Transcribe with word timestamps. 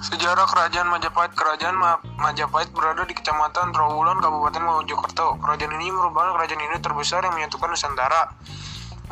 Sejarah 0.00 0.48
Kerajaan 0.48 0.88
Majapahit 0.88 1.36
Kerajaan 1.36 1.76
Ma- 1.76 2.00
Majapahit 2.16 2.72
berada 2.72 3.04
di 3.04 3.12
Kecamatan 3.12 3.68
Trawulan, 3.68 4.16
Kabupaten 4.16 4.64
Mojokerto. 4.64 5.36
Kerajaan 5.44 5.76
ini 5.76 5.92
merupakan 5.92 6.40
kerajaan 6.40 6.64
Hindu 6.64 6.80
terbesar 6.80 7.20
yang 7.28 7.36
menyatukan 7.36 7.68
Nusantara. 7.68 8.32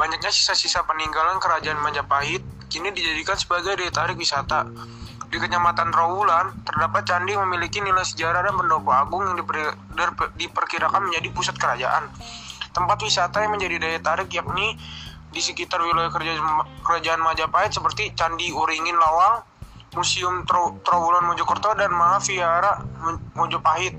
Banyaknya 0.01 0.33
sisa-sisa 0.33 0.81
peninggalan 0.89 1.37
Kerajaan 1.45 1.77
Majapahit 1.85 2.41
kini 2.73 2.89
dijadikan 2.89 3.37
sebagai 3.37 3.77
daya 3.77 3.93
tarik 3.93 4.17
wisata. 4.17 4.65
Di 5.29 5.37
Kecamatan 5.37 5.93
Trawulan, 5.93 6.65
terdapat 6.65 7.05
candi 7.05 7.37
yang 7.37 7.45
memiliki 7.45 7.85
nilai 7.85 8.09
sejarah 8.09 8.49
dan 8.49 8.57
pendopo 8.57 8.97
agung 8.97 9.29
yang 9.29 9.37
diper- 9.37 9.77
diperkirakan 10.41 11.05
menjadi 11.05 11.29
pusat 11.37 11.61
kerajaan. 11.61 12.09
Tempat 12.73 12.97
wisata 13.05 13.45
yang 13.45 13.53
menjadi 13.53 13.77
daya 13.77 13.99
tarik 14.01 14.33
yakni 14.33 14.81
di 15.39 15.55
sekitar 15.55 15.79
wilayah 15.79 16.11
kerajaan, 16.11 16.43
kerajaan 16.83 17.23
Majapahit 17.23 17.71
seperti 17.71 18.11
Candi 18.19 18.51
Uringin 18.51 18.99
Lawang, 18.99 19.47
Museum 19.95 20.43
Tro- 20.43 20.83
Mojokerto 21.23 21.79
dan 21.79 21.95
Mahavihara 21.95 22.83
Mo- 22.99 23.23
Mojopahit. 23.39 23.95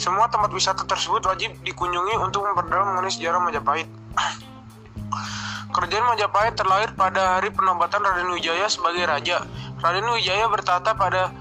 Semua 0.00 0.32
tempat 0.32 0.48
wisata 0.48 0.88
tersebut 0.88 1.20
wajib 1.28 1.52
dikunjungi 1.60 2.16
untuk 2.16 2.48
memperdalam 2.48 2.96
mengenai 2.96 3.12
sejarah 3.12 3.44
Majapahit. 3.44 3.84
Kerajaan 5.76 6.08
Majapahit 6.08 6.56
terlahir 6.56 6.96
pada 6.96 7.36
hari 7.36 7.52
penobatan 7.52 8.00
Raden 8.00 8.32
Wijaya 8.32 8.64
sebagai 8.72 9.04
raja. 9.04 9.44
Raden 9.76 10.08
Wijaya 10.08 10.48
bertahta 10.48 10.96
pada 10.96 11.36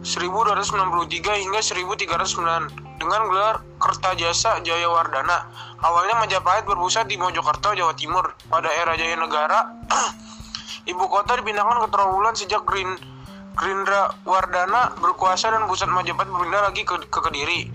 1293 0.00 1.44
hingga 1.44 1.60
1309 1.60 2.91
dengan 3.02 3.26
gelar 3.26 3.56
Kertajasa 3.82 4.62
Jayawardana. 4.62 5.50
Awalnya 5.82 6.22
Majapahit 6.22 6.62
berpusat 6.62 7.10
di 7.10 7.18
Mojokerto, 7.18 7.74
Jawa 7.74 7.90
Timur. 7.98 8.30
Pada 8.46 8.70
era 8.70 8.94
Jaya 8.94 9.18
Negara, 9.18 9.66
ibu 10.92 11.02
kota 11.10 11.34
dipindahkan 11.34 11.82
ke 11.82 11.88
Trawulan 11.90 12.38
sejak 12.38 12.62
Grin 12.62 12.94
Gerindra 13.52 14.16
Wardana 14.24 14.96
berkuasa 14.96 15.52
dan 15.52 15.68
pusat 15.68 15.90
Majapahit 15.90 16.30
berpindah 16.30 16.62
lagi 16.62 16.86
ke, 16.86 16.96
ke 17.10 17.18
Kediri. 17.20 17.68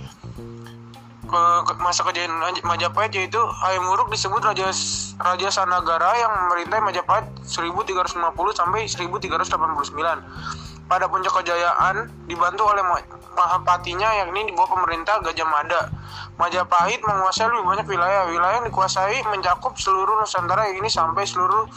Ke, 1.28 1.42
ke- 1.68 1.78
masa 1.84 2.08
kejayaan 2.08 2.34
Maj- 2.34 2.64
Majapahit 2.64 3.12
yaitu 3.14 3.38
Hayam 3.38 3.86
Wuruk 3.92 4.08
disebut 4.08 4.40
Raja 4.42 4.72
Raja 5.20 5.50
Sanagara 5.52 6.16
yang 6.18 6.32
memerintah 6.48 6.80
Majapahit 6.80 7.28
1350 7.44 8.16
sampai 8.56 8.88
1389. 8.88 10.67
Pada 10.88 11.04
puncak 11.12 11.44
kejayaan 11.44 12.08
dibantu 12.32 12.64
oleh 12.64 12.80
Ma- 12.80 13.16
Mahapatinya 13.38 14.26
yakni 14.26 14.50
di 14.50 14.52
bawah 14.56 14.74
pemerintah 14.74 15.22
Gajah 15.22 15.46
Mada. 15.46 15.94
Majapahit 16.42 17.06
menguasai 17.06 17.46
lebih 17.52 17.70
banyak 17.70 17.86
wilayah. 17.86 18.22
Wilayah 18.32 18.56
yang 18.64 18.68
dikuasai 18.72 19.22
mencakup 19.30 19.78
seluruh 19.78 20.18
Nusantara 20.18 20.72
yang 20.72 20.82
ini 20.82 20.90
sampai 20.90 21.28
seluruh 21.28 21.70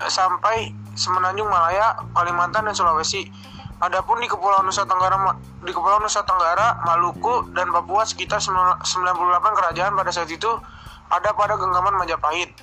eh, 0.00 0.08
sampai 0.08 0.72
Semenanjung 0.92 1.48
Malaya, 1.48 1.98
Kalimantan 2.16 2.68
dan 2.68 2.76
Sulawesi. 2.76 3.28
Adapun 3.82 4.22
di 4.22 4.30
Kepulauan 4.30 4.62
Nusa 4.62 4.86
Tenggara 4.86 5.18
di 5.66 5.72
Kepulauan 5.74 6.06
Nusa 6.06 6.22
Tenggara, 6.22 6.78
Maluku 6.86 7.50
dan 7.50 7.66
Papua 7.74 8.06
sekitar 8.06 8.38
98 8.38 8.86
kerajaan 9.58 9.92
pada 9.98 10.14
saat 10.14 10.30
itu 10.30 10.46
ada 11.10 11.34
pada 11.34 11.58
genggaman 11.58 11.98
Majapahit. 11.98 12.54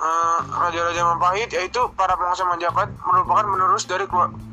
Eh, 0.00 0.38
Raja-raja 0.50 1.04
Majapahit 1.06 1.52
yaitu 1.54 1.80
para 1.94 2.16
penguasa 2.16 2.48
Majapahit 2.48 2.90
merupakan 3.04 3.44
penerus 3.46 3.84
dari 3.86 4.08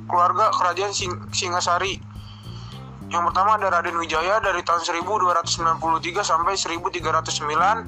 keluarga 0.08 0.50
kerajaan 0.55 0.95
Sing- 0.95 1.27
Singasari. 1.30 2.00
Yang 3.08 3.23
pertama 3.31 3.55
ada 3.55 3.72
Raden 3.72 3.95
Wijaya 3.95 4.44
dari 4.44 4.59
tahun 4.63 4.83
1293 4.83 6.23
sampai 6.23 6.59
1309, 6.59 7.88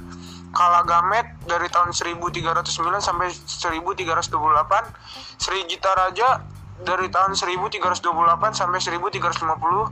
Kalagamet 0.49 1.45
dari 1.45 1.67
tahun 1.69 1.91
1309 1.91 3.03
sampai 3.03 3.27
1328, 3.29 4.89
Sri 5.37 5.61
Gita 5.67 5.91
Raja 5.93 6.39
dari 6.79 7.11
tahun 7.11 7.35
1328 7.35 8.55
sampai 8.55 8.79
1350 8.79 9.91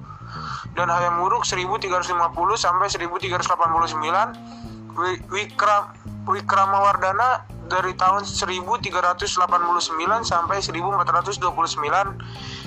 dan 0.74 0.88
Hayam 0.88 1.20
Wuruk 1.20 1.44
1350 1.44 2.56
sampai 2.56 2.88
1389, 2.88 4.32
Wi- 4.32 4.77
Wikram 4.98 5.94
Wikramawardana 6.28 7.46
dari 7.70 7.94
tahun 7.94 8.26
1389 8.26 9.30
sampai 10.26 10.58
1429 10.64 11.44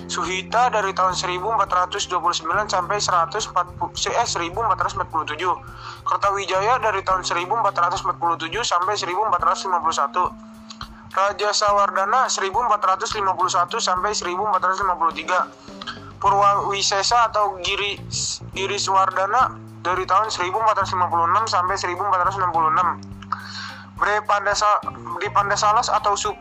Suhita 0.07 0.71
dari 0.71 0.95
tahun 0.95 1.19
1429 1.19 2.71
sampai 2.71 3.03
140 3.03 4.15
eh 4.15 4.29
1447 4.29 6.07
Kertawijaya 6.07 6.79
dari 6.79 7.03
tahun 7.03 7.27
1447 7.27 8.63
sampai 8.63 8.95
1451 8.95 11.11
Raja 11.11 11.51
Sawardana 11.51 12.31
1451 12.31 13.83
sampai 13.83 14.15
1453 14.15 16.15
Purwawisesa 16.21 17.33
atau 17.33 17.57
Giri 17.65 17.97
Giriswardana 18.55 19.70
dari 19.81 20.05
tahun 20.05 20.29
1456 20.29 21.49
sampai 21.49 21.77
1466 21.77 23.21
Bre 24.01 24.25
Pandasa, 24.25 24.81
di 25.21 25.29
Pandasalas 25.29 25.93
atau 25.93 26.17
Sub, 26.17 26.33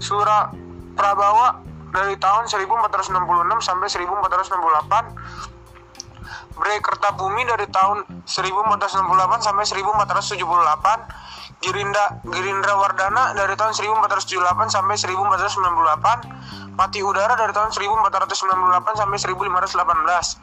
Sura 0.00 0.48
Prabawa 0.96 1.60
dari 1.92 2.16
tahun 2.16 2.48
1466 2.48 3.12
sampai 3.60 3.92
1468 3.92 6.56
Bre 6.56 6.80
Kertabumi 6.80 7.44
dari 7.44 7.68
tahun 7.68 8.24
1468 8.24 9.44
sampai 9.44 9.64
1478 9.64 11.60
Girinda 11.62 12.18
Girindra 12.24 12.74
Wardana 12.80 13.36
dari 13.36 13.52
tahun 13.60 13.76
1478 13.76 14.72
sampai 14.72 14.96
1498 14.96 16.72
Pati 16.72 17.04
Udara 17.04 17.36
dari 17.36 17.52
tahun 17.52 17.76
1498 17.76 19.04
sampai 19.04 19.20
1518 19.20 20.40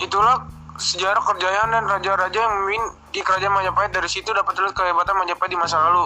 Itulah 0.00 0.59
sejarah 0.80 1.20
kejayaan 1.20 1.76
dan 1.76 1.84
raja-raja 1.84 2.40
yang 2.40 2.54
memimpin 2.64 2.84
di 3.12 3.20
kerajaan 3.20 3.52
Majapahit 3.52 3.92
dari 3.92 4.08
situ 4.08 4.32
dapat 4.32 4.56
terlihat 4.56 4.72
kehebatan 4.72 5.12
Majapahit 5.12 5.52
di 5.52 5.58
masa 5.60 5.76
lalu. 5.76 6.04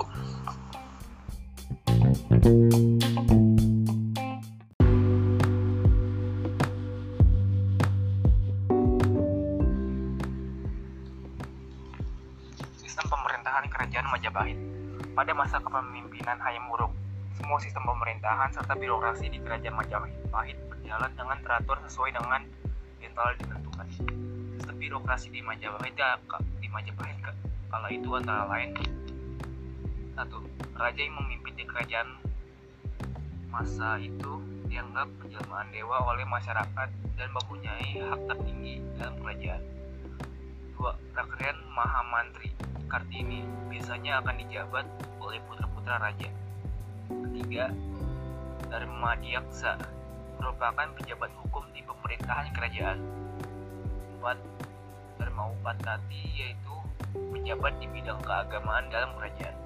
Sistem 12.83 13.07
pemerintahan 13.07 13.65
kerajaan 13.71 14.07
Majapahit 14.11 14.59
Pada 15.15 15.31
masa 15.39 15.63
kepemimpinan 15.63 16.43
Hayam 16.43 16.67
Wuruk, 16.75 16.91
semua 17.39 17.63
sistem 17.63 17.87
pemerintahan 17.87 18.51
serta 18.51 18.75
birokrasi 18.75 19.31
di 19.31 19.39
kerajaan 19.39 19.79
Majapahit 19.79 20.59
berjalan 20.67 21.15
dengan 21.15 21.39
teratur 21.47 21.79
sesuai 21.87 22.19
dengan. 22.19 22.43
Sistem 22.99 23.64
birokrasi 24.85 25.33
di 25.33 25.41
Majapahit 25.41 25.97
di 26.61 26.69
Majapahit 26.69 27.17
ka- 27.25 27.41
kala 27.73 27.89
itu 27.89 28.05
antara 28.21 28.45
lain 28.53 28.77
satu 30.13 30.45
raja 30.77 31.01
yang 31.01 31.17
memimpin 31.25 31.57
di 31.57 31.65
kerajaan 31.65 32.21
masa 33.49 33.97
itu 33.97 34.45
dianggap 34.69 35.09
penjelmaan 35.25 35.73
dewa 35.73 36.05
oleh 36.05 36.29
masyarakat 36.29 36.89
dan 37.17 37.29
mempunyai 37.33 37.97
hak 37.97 38.21
tertinggi 38.29 38.85
dalam 39.01 39.17
kerajaan. 39.25 39.63
Dua, 40.77 40.93
Rakrian 41.17 41.59
Mahamantri 41.73 42.53
Kartini 42.85 43.47
biasanya 43.73 44.21
akan 44.21 44.37
dijabat 44.45 44.85
oleh 45.23 45.41
putra-putra 45.49 45.97
raja. 45.97 46.29
Ketiga, 47.09 47.73
Dharma 48.69 49.17
Diaksa 49.23 49.81
merupakan 50.37 50.93
pejabat 51.01 51.31
hukum 51.41 51.65
di 51.73 51.81
pemerintahan 51.87 52.53
kerajaan. 52.53 52.99
Dharma 55.25 55.49
Upatati 55.57 56.37
yaitu 56.37 56.77
pejabat 57.17 57.73
di 57.81 57.89
bidang 57.89 58.21
keagamaan 58.21 58.93
dalam 58.93 59.09
kerajaan. 59.17 59.57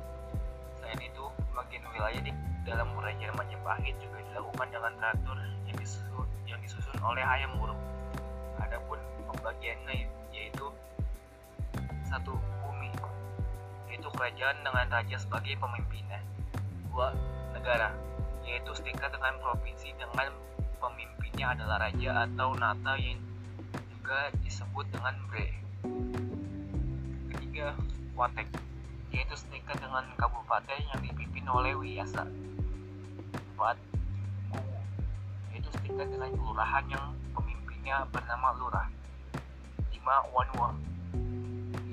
Selain 0.79 1.03
itu, 1.03 1.27
bagian 1.51 1.83
wilayah 1.91 2.23
di 2.23 2.31
dalam 2.63 2.87
kerajaan 2.95 3.35
Majapahit 3.35 3.99
juga 3.99 4.23
dilakukan 4.23 4.71
dengan 4.71 4.93
teratur 5.03 5.35
yang 5.67 5.75
disusun, 5.83 6.29
yang 6.47 6.63
disusun 6.63 6.95
oleh 7.03 7.27
Hayam 7.27 7.59
Wuruk. 7.59 7.75
Adapun 8.63 9.03
pembagiannya 9.27 10.07
yaitu 10.31 10.71
satu 12.07 12.39
bumi 12.63 12.95
yaitu 13.91 14.07
kerajaan 14.15 14.63
dengan 14.63 14.87
raja 14.95 15.17
sebagai 15.19 15.59
pemimpinnya 15.59 16.23
dua 16.87 17.11
negara 17.51 17.91
yaitu 18.47 18.71
setingkat 18.79 19.11
dengan 19.11 19.35
provinsi 19.43 19.91
dengan 19.99 20.31
pemimpinnya 20.79 21.59
adalah 21.59 21.83
raja 21.83 22.31
atau 22.31 22.55
nata 22.55 22.95
yang 22.95 23.19
juga 24.09 24.33
disebut 24.41 24.89
dengan 24.89 25.13
bre 25.29 25.53
ketiga 27.29 27.77
watek 28.17 28.49
yaitu 29.13 29.37
setingkat 29.37 29.77
dengan 29.85 30.01
kabupaten 30.17 30.81
yang 30.81 31.01
dipimpin 31.05 31.45
oleh 31.45 31.77
wiyasa 31.77 32.25
empat 33.53 33.77
kuwu 34.49 34.81
yaitu 35.53 35.69
setingkat 35.77 36.09
dengan 36.09 36.33
kelurahan 36.41 36.89
yang 36.89 37.13
pemimpinnya 37.37 38.09
bernama 38.09 38.57
lurah 38.57 38.89
lima 39.93 40.25
wanua 40.33 40.73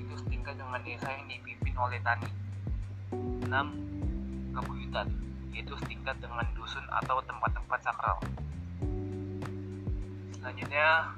itu 0.00 0.16
setingkat 0.16 0.56
dengan 0.56 0.80
desa 0.88 1.12
yang 1.12 1.28
dipimpin 1.28 1.76
oleh 1.76 2.00
tani 2.00 2.32
6. 3.44 4.56
Kebuyutan, 4.56 5.12
yaitu 5.52 5.76
setingkat 5.84 6.16
dengan 6.24 6.48
dusun 6.56 6.82
atau 6.88 7.20
tempat-tempat 7.28 7.78
sakral. 7.84 8.18
Selanjutnya, 10.40 11.12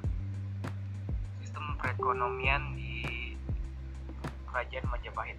perekonomian 1.78 2.75
di 2.75 3.32
Kerajaan 4.50 4.86
Majapahit. 4.90 5.38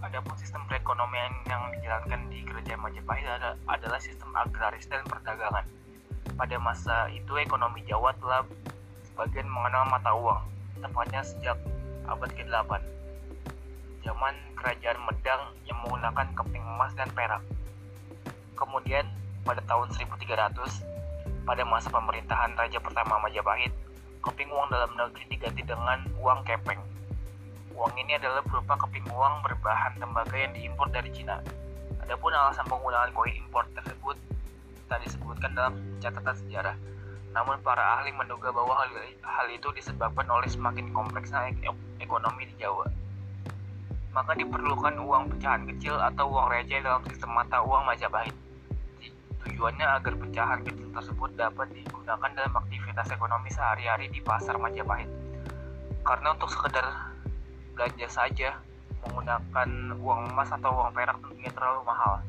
Adapun 0.00 0.36
sistem 0.36 0.64
perekonomian 0.68 1.32
yang 1.48 1.72
dijalankan 1.72 2.20
di 2.28 2.44
Kerajaan 2.44 2.84
Majapahit 2.84 3.26
adalah 3.64 4.00
sistem 4.00 4.28
agraris 4.36 4.84
dan 4.86 5.00
perdagangan. 5.08 5.64
Pada 6.36 6.56
masa 6.60 7.08
itu 7.12 7.36
ekonomi 7.40 7.84
Jawa 7.88 8.12
telah 8.20 8.44
sebagian 9.08 9.48
mengenal 9.48 9.88
mata 9.88 10.12
uang, 10.12 10.40
tepatnya 10.80 11.20
sejak 11.24 11.56
abad 12.08 12.30
ke-8. 12.32 12.80
Zaman 14.00 14.34
kerajaan 14.56 15.00
Medang 15.04 15.52
yang 15.68 15.76
menggunakan 15.84 16.32
keping 16.32 16.64
emas 16.64 16.92
dan 16.96 17.08
perak. 17.12 17.44
Kemudian 18.56 19.04
pada 19.44 19.60
tahun 19.68 19.92
1300, 19.92 20.84
pada 21.44 21.62
masa 21.64 21.88
pemerintahan 21.88 22.52
Raja 22.56 22.78
pertama 22.80 23.20
Majapahit, 23.22 23.72
keping 24.20 24.50
uang 24.52 24.68
dalam 24.68 24.92
negeri 24.96 25.24
diganti 25.32 25.62
dengan 25.64 26.04
uang 26.20 26.44
kepeng. 26.44 26.80
Uang 27.72 27.92
ini 27.96 28.16
adalah 28.20 28.44
berupa 28.44 28.76
keping 28.86 29.08
uang 29.08 29.40
berbahan 29.40 29.96
tembaga 29.96 30.36
yang 30.36 30.52
diimpor 30.52 30.92
dari 30.92 31.08
Cina. 31.16 31.40
Adapun 32.04 32.34
alasan 32.34 32.68
penggunaan 32.68 33.08
koin 33.16 33.32
impor 33.32 33.64
tersebut 33.72 34.18
tak 34.90 35.00
disebutkan 35.06 35.54
dalam 35.56 35.78
catatan 36.02 36.36
sejarah. 36.44 36.76
Namun 37.30 37.62
para 37.62 38.02
ahli 38.02 38.10
menduga 38.10 38.50
bahwa 38.50 38.74
hal, 38.74 38.90
hal 39.22 39.46
itu 39.54 39.70
disebabkan 39.70 40.26
oleh 40.26 40.50
semakin 40.50 40.90
kompleksnya 40.90 41.54
ek 41.54 41.62
ekonomi 42.02 42.50
di 42.50 42.54
Jawa. 42.58 42.90
Maka 44.10 44.34
diperlukan 44.34 44.98
uang 44.98 45.30
pecahan 45.30 45.62
kecil 45.70 45.94
atau 45.94 46.26
uang 46.26 46.50
receh 46.50 46.82
dalam 46.82 47.06
sistem 47.06 47.30
mata 47.30 47.62
uang 47.62 47.86
Majapahit. 47.86 48.34
Tujuannya 49.60 49.92
agar 49.92 50.16
pecahan 50.16 50.64
kecil 50.64 50.88
tersebut 50.88 51.36
dapat 51.36 51.68
digunakan 51.76 52.32
dalam 52.32 52.54
aktivitas 52.64 53.12
ekonomi 53.12 53.52
sehari-hari 53.52 54.08
di 54.08 54.16
pasar 54.24 54.56
Majapahit. 54.56 55.04
Karena 56.00 56.32
untuk 56.32 56.48
sekedar 56.48 57.12
belanja 57.76 58.08
saja 58.08 58.56
menggunakan 59.04 60.00
uang 60.00 60.32
emas 60.32 60.48
atau 60.48 60.80
uang 60.80 60.96
perak 60.96 61.20
tentunya 61.20 61.52
terlalu 61.52 61.84
mahal. 61.84 62.24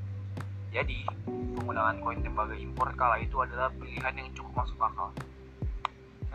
Jadi, 0.76 1.08
penggunaan 1.56 2.04
koin 2.04 2.20
tembaga 2.20 2.52
impor 2.52 2.92
kala 3.00 3.24
itu 3.24 3.40
adalah 3.40 3.72
pilihan 3.80 4.12
yang 4.12 4.28
cukup 4.36 4.68
masuk 4.68 4.84
akal. 4.84 5.16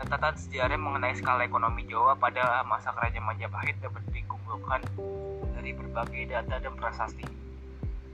Catatan 0.01 0.33
sejarah 0.33 0.81
mengenai 0.81 1.13
skala 1.13 1.45
ekonomi 1.45 1.85
Jawa 1.85 2.17
pada 2.17 2.65
masa 2.65 2.89
Kerajaan 2.97 3.21
Majapahit 3.21 3.77
dapat 3.85 4.01
dikumpulkan 4.09 4.81
dari 5.61 5.77
berbagai 5.77 6.25
data 6.25 6.57
dan 6.57 6.73
prasasti. 6.73 7.29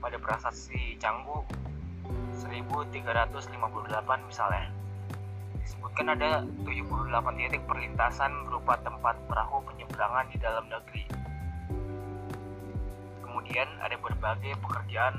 Pada 0.04 0.20
prasasti 0.20 1.00
Canggu 1.00 1.64
1358 2.34 4.30
misalnya, 4.30 4.66
disebutkan 5.62 6.12
ada 6.12 6.42
78 6.66 7.40
titik 7.40 7.62
perlintasan 7.70 8.30
berupa 8.50 8.76
tempat 8.82 9.16
perahu 9.30 9.62
penyeberangan 9.64 10.26
di 10.28 10.36
dalam 10.42 10.66
negeri. 10.66 11.04
Kemudian 13.22 13.68
ada 13.80 13.96
berbagai 13.98 14.58
pekerjaan 14.60 15.14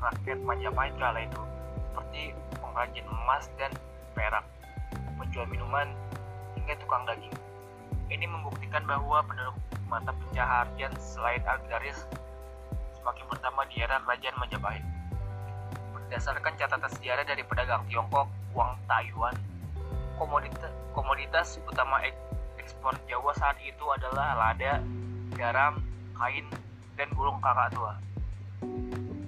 rakyat 0.00 0.38
Majapahit 0.42 0.94
kala 1.00 1.20
itu 1.24 1.42
seperti 1.88 2.22
pengrajin 2.60 3.06
emas 3.08 3.48
dan 3.56 3.72
perak, 4.12 4.44
penjual 5.16 5.48
minuman, 5.48 5.88
hingga 6.56 6.76
tukang 6.82 7.04
daging. 7.08 7.32
Ini 8.12 8.26
membuktikan 8.28 8.84
bahwa 8.84 9.24
penduduk 9.24 9.56
mata 9.86 10.10
pencaharian 10.10 10.92
selain 10.98 11.42
agraris 11.46 12.06
semakin 12.98 13.24
bertambah 13.30 13.64
di 13.70 13.76
era 13.82 14.02
kerajaan 14.02 14.36
Majapahit. 14.42 14.84
Berdasarkan 16.06 16.54
catatan 16.54 16.90
sejarah 17.02 17.26
dari 17.26 17.42
pedagang 17.42 17.82
Tiongkok, 17.90 18.30
uang 18.54 18.78
Taiwan, 18.86 19.34
komoditas, 20.14 20.70
komoditas 20.94 21.58
utama 21.66 21.98
ekspor 22.62 22.94
Jawa 23.10 23.34
saat 23.34 23.58
itu 23.58 23.82
adalah 23.90 24.38
lada, 24.38 24.78
garam, 25.34 25.82
kain, 26.14 26.46
dan 26.94 27.10
burung 27.10 27.42
kakak 27.42 27.74
tua. 27.74 27.98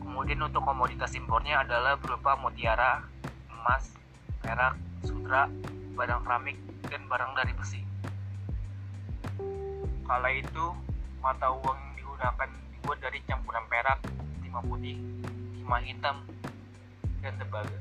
Kemudian 0.06 0.38
untuk 0.38 0.62
komoditas 0.62 1.18
impornya 1.18 1.66
adalah 1.66 1.98
berupa 1.98 2.38
mutiara, 2.38 3.02
emas, 3.50 3.98
perak, 4.38 4.78
sutra, 5.02 5.50
barang 5.98 6.22
keramik, 6.22 6.62
dan 6.86 7.02
barang 7.10 7.32
dari 7.34 7.52
besi. 7.58 7.82
Kala 10.06 10.30
itu, 10.30 10.66
mata 11.18 11.50
uang 11.50 11.74
yang 11.74 11.94
digunakan 11.98 12.48
dibuat 12.70 12.98
dari 13.02 13.18
campuran 13.26 13.66
perak, 13.66 13.98
timah 14.46 14.62
putih, 14.62 14.94
timah 15.58 15.82
hitam, 15.82 16.16
dan 17.22 17.34
tembaga. 17.38 17.78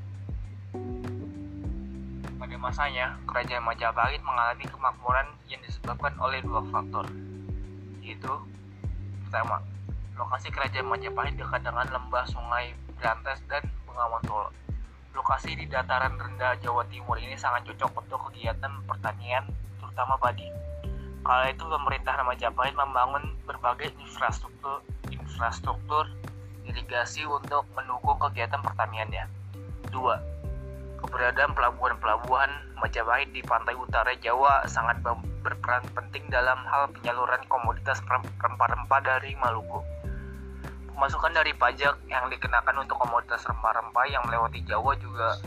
Pada 2.38 2.56
masanya, 2.58 3.18
kerajaan 3.26 3.64
Majapahit 3.66 4.22
mengalami 4.22 4.64
kemakmuran 4.66 5.28
yang 5.50 5.60
disebabkan 5.66 6.14
oleh 6.22 6.38
dua 6.42 6.62
faktor, 6.70 7.06
yaitu 8.02 8.30
pertama, 9.26 9.62
Lokasi 10.18 10.50
kerajaan 10.50 10.90
Majapahit 10.90 11.38
dekat 11.38 11.62
dengan 11.62 11.86
lembah 11.94 12.26
sungai 12.26 12.74
Berantes 12.98 13.38
dan 13.46 13.62
Bengawan 13.86 14.18
Solo. 14.26 14.50
Lokasi 15.14 15.54
di 15.54 15.70
dataran 15.70 16.18
rendah 16.18 16.58
Jawa 16.58 16.82
Timur 16.90 17.14
ini 17.22 17.38
sangat 17.38 17.70
cocok 17.70 18.02
untuk 18.02 18.18
kegiatan 18.26 18.82
pertanian, 18.82 19.46
terutama 19.78 20.18
padi. 20.18 20.42
Kala 21.22 21.54
itu 21.54 21.62
pemerintah 21.62 22.18
Majapahit 22.26 22.74
membangun 22.74 23.30
berbagai 23.46 23.94
infrastruktur 24.02 24.82
infrastruktur 25.06 26.10
irigasi 26.68 27.24
untuk 27.24 27.64
mendukung 27.72 28.20
kegiatan 28.20 28.60
pertaniannya. 28.60 29.24
Dua, 29.88 30.20
keberadaan 31.00 31.56
pelabuhan-pelabuhan 31.56 32.68
Majapahit 32.78 33.34
di 33.34 33.42
pantai 33.42 33.74
utara 33.74 34.14
Jawa 34.22 34.62
sangat 34.70 35.02
berperan 35.42 35.82
penting 35.98 36.30
dalam 36.30 36.62
hal 36.62 36.86
penyaluran 36.94 37.42
komoditas 37.50 37.98
rempah-rempah 38.38 39.00
dari 39.02 39.34
Maluku. 39.34 39.82
Pemasukan 40.94 41.34
dari 41.34 41.50
pajak 41.58 41.98
yang 42.06 42.30
dikenakan 42.30 42.86
untuk 42.86 43.02
komoditas 43.02 43.42
rempah-rempah 43.50 44.06
yang 44.06 44.22
melewati 44.30 44.62
Jawa 44.62 44.94
juga 45.02 45.42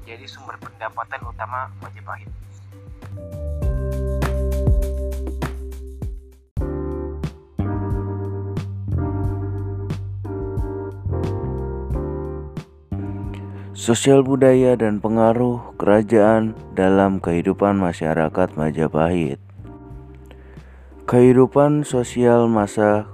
menjadi 0.00 0.28
sumber 0.28 0.60
pendapatan 0.60 1.24
utama 1.24 1.72
Majapahit. 1.80 2.28
Sosial 13.86 14.26
budaya 14.26 14.74
dan 14.74 14.98
pengaruh 14.98 15.62
kerajaan 15.78 16.58
dalam 16.74 17.22
kehidupan 17.22 17.78
masyarakat 17.78 18.58
Majapahit. 18.58 19.38
Kehidupan 21.06 21.86
sosial 21.86 22.50
masa 22.50 23.06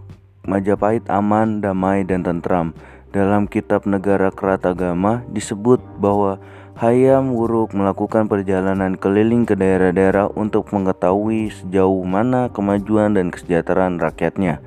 Majapahit 0.49 1.05
aman, 1.13 1.61
damai, 1.61 2.09
dan 2.09 2.25
tentram. 2.25 2.73
Dalam 3.13 3.53
kitab 3.53 3.85
Negara 3.85 4.33
Keratagama 4.33 5.21
disebut 5.29 5.85
bahwa 6.01 6.41
Hayam 6.81 7.37
Wuruk 7.37 7.77
melakukan 7.77 8.33
perjalanan 8.33 8.97
keliling 8.97 9.45
ke 9.45 9.53
daerah-daerah 9.53 10.33
untuk 10.33 10.73
mengetahui 10.73 11.53
sejauh 11.53 12.01
mana 12.09 12.49
kemajuan 12.49 13.13
dan 13.13 13.29
kesejahteraan 13.29 14.01
rakyatnya. 14.01 14.65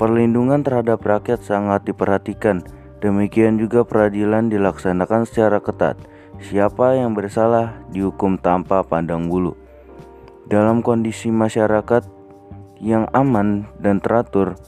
Perlindungan 0.00 0.64
terhadap 0.64 1.04
rakyat 1.04 1.44
sangat 1.44 1.84
diperhatikan. 1.84 2.77
Demikian 2.98 3.62
juga 3.62 3.86
peradilan 3.86 4.50
dilaksanakan 4.50 5.22
secara 5.22 5.62
ketat. 5.62 5.94
Siapa 6.42 6.98
yang 6.98 7.14
bersalah 7.14 7.78
dihukum 7.94 8.38
tanpa 8.38 8.82
pandang 8.82 9.30
bulu. 9.30 9.54
Dalam 10.50 10.82
kondisi 10.82 11.30
masyarakat 11.30 12.06
yang 12.82 13.06
aman 13.14 13.70
dan 13.78 14.02
teratur, 14.02 14.58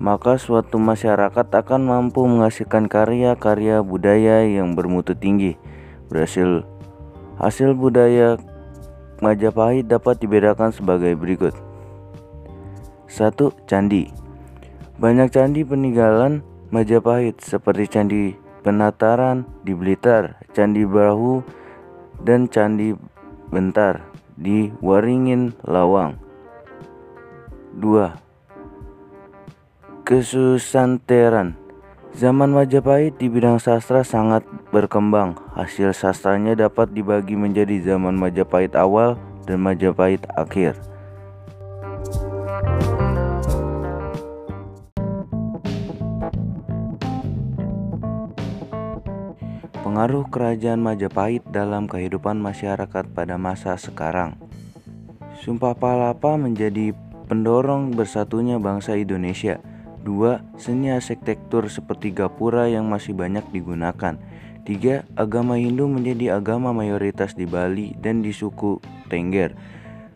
maka 0.00 0.40
suatu 0.40 0.80
masyarakat 0.80 1.44
akan 1.44 1.80
mampu 1.84 2.24
menghasilkan 2.24 2.88
karya-karya 2.88 3.84
budaya 3.84 4.44
yang 4.44 4.72
bermutu 4.72 5.12
tinggi. 5.12 5.60
Berhasil 6.08 6.64
hasil 7.36 7.76
budaya 7.76 8.40
Majapahit 9.20 9.84
dapat 9.84 10.16
dibedakan 10.16 10.72
sebagai 10.72 11.12
berikut. 11.12 11.52
1. 13.12 13.36
Candi 13.68 14.08
Banyak 14.96 15.28
candi 15.28 15.60
peninggalan 15.60 16.40
Majapahit 16.70 17.42
seperti 17.42 17.90
Candi 17.90 18.38
Penataran 18.62 19.42
di 19.66 19.74
Blitar, 19.74 20.38
Candi 20.54 20.86
Bahu, 20.86 21.42
dan 22.22 22.46
Candi 22.46 22.94
Bentar 23.50 24.06
di 24.38 24.70
Waringin, 24.78 25.50
Lawang. 25.66 26.14
2 27.74 28.14
Kesusanteran 30.06 31.58
Zaman 32.14 32.54
Majapahit 32.54 33.18
di 33.18 33.26
bidang 33.26 33.58
sastra 33.58 34.06
sangat 34.06 34.46
berkembang. 34.70 35.34
Hasil 35.58 35.90
sastranya 35.90 36.54
dapat 36.54 36.94
dibagi 36.94 37.34
menjadi 37.34 37.82
zaman 37.82 38.14
Majapahit 38.14 38.78
awal 38.78 39.18
dan 39.42 39.58
Majapahit 39.58 40.22
akhir. 40.38 40.78
Pengaruh 49.80 50.28
kerajaan 50.28 50.84
Majapahit 50.84 51.40
dalam 51.48 51.88
kehidupan 51.88 52.36
masyarakat 52.36 53.04
pada 53.16 53.40
masa 53.40 53.80
sekarang. 53.80 54.36
Sumpah 55.40 55.72
Palapa 55.72 56.36
menjadi 56.36 56.92
pendorong 57.32 57.96
bersatunya 57.96 58.60
bangsa 58.60 59.00
Indonesia. 59.00 59.56
Dua, 60.04 60.44
seni 60.60 60.92
arsitektur 60.92 61.72
seperti 61.72 62.12
gapura 62.12 62.68
yang 62.68 62.92
masih 62.92 63.16
banyak 63.16 63.48
digunakan. 63.56 64.20
Tiga, 64.68 65.08
agama 65.16 65.56
Hindu 65.56 65.88
menjadi 65.88 66.36
agama 66.36 66.76
mayoritas 66.76 67.32
di 67.32 67.48
Bali 67.48 67.96
dan 67.96 68.20
di 68.20 68.36
suku 68.36 68.84
Tengger. 69.08 69.56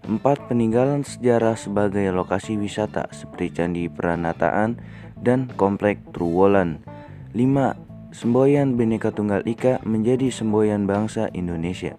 Empat, 0.04 0.44
peninggalan 0.44 1.09
sejarah 1.09 1.56
sebagai 1.56 2.04
lokasi 2.12 2.61
wisata 2.61 3.09
seperti 3.16 3.56
Candi 3.56 3.88
Pranataan 3.88 4.76
dan 5.16 5.49
Komplek 5.56 6.04
Truwolan. 6.12 6.85
Lima, 7.33 7.73
semboyan 8.14 8.78
Bhinneka 8.78 9.11
Tunggal 9.11 9.42
Ika 9.42 9.83
menjadi 9.83 10.30
semboyan 10.30 10.87
bangsa 10.87 11.26
Indonesia. 11.35 11.99